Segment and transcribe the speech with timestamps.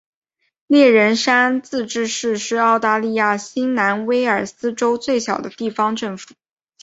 [0.65, 6.33] 猎人山自治市是澳大利亚新南威尔斯州最小的地方政府。